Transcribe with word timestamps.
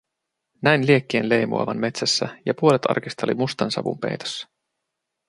Näin 0.61 0.87
liekkien 0.87 1.29
leimuavan 1.29 1.77
metsässä 1.79 2.37
ja 2.45 2.53
puolet 2.53 2.81
arkista 2.89 3.25
oli 3.25 3.33
mustan 3.33 3.71
savun 3.71 3.99
peitossa. 3.99 4.49